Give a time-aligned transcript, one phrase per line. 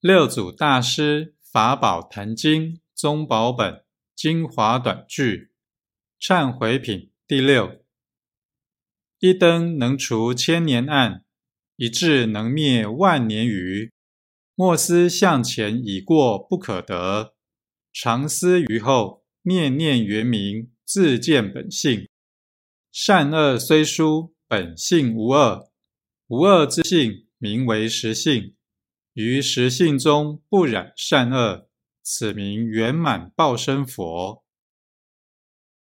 [0.00, 3.82] 六祖大师法宝坛经宗宝本
[4.14, 5.50] 精华短句
[6.20, 7.84] 忏悔品第六：
[9.18, 11.24] 一灯能除千年暗，
[11.74, 13.90] 一智能灭万年愚。
[14.54, 17.34] 莫思向前已过不可得，
[17.92, 22.08] 常思于后，念念圆明，自见本性。
[22.92, 25.68] 善恶虽殊，本性无二。
[26.28, 28.54] 无二之性，名为实性。
[29.24, 31.68] 于实性中不染善恶，
[32.04, 34.44] 此名圆满报身佛。